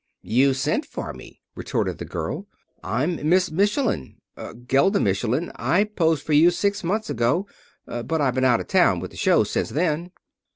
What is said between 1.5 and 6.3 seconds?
retorted the girl. "I'm Miss Michelin Gelda Michelin. I posed